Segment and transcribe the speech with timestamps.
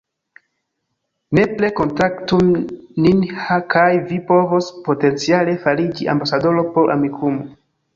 [1.39, 2.41] Nepre kontaktu
[3.07, 3.23] nin
[3.77, 7.51] kaj vi povas potenciale fariĝi ambasadoro por Amikumu